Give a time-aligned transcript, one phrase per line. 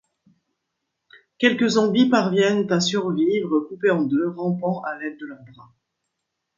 [1.37, 5.71] Quelques zombies parviennent à survivre coupés en deux, rampant à l'aide de leurs bras.